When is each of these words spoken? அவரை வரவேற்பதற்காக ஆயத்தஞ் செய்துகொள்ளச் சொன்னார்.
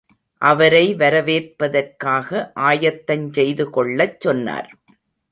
அவரை 0.41 0.85
வரவேற்பதற்காக 0.93 2.29
ஆயத்தஞ் 2.61 3.27
செய்துகொள்ளச் 3.29 4.17
சொன்னார். 4.19 4.69